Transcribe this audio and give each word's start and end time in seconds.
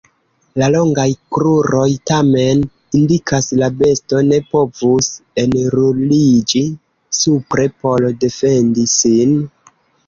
La 0.59 0.69
longaj 0.75 1.03
kruroj, 1.35 1.83
tamen, 2.11 2.63
indikas 3.01 3.51
la 3.61 3.69
besto 3.83 4.23
ne 4.33 4.41
povus 4.55 5.13
enruliĝi 5.45 6.67
supre 7.23 7.73
por 7.81 8.11
defendi 8.27 8.91
sin. 8.99 9.41